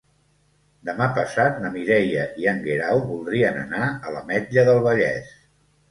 [0.89, 5.35] Demà passat na Mireia i en Guerau voldrien anar a l'Ametlla del Vallès.